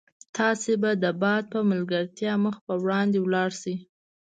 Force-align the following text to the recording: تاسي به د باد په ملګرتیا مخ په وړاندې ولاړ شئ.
تاسي 0.37 0.73
به 0.81 0.91
د 1.03 1.05
باد 1.21 1.43
په 1.53 1.59
ملګرتیا 1.71 2.33
مخ 2.43 2.55
په 2.67 2.73
وړاندې 2.83 3.17
ولاړ 3.21 3.49
شئ. 3.61 3.75